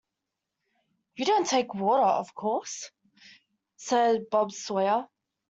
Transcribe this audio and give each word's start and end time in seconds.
‘You 1.15 1.25
don’t 1.25 1.45
take 1.47 1.75
water, 1.75 2.01
of 2.01 2.33
course?’ 2.33 2.89
said 3.75 4.31
Bob 4.31 4.51
Sawyer. 4.51 5.07